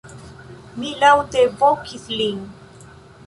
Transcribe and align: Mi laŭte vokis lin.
Mi 0.77 0.93
laŭte 1.03 1.45
vokis 1.59 2.09
lin. 2.21 2.39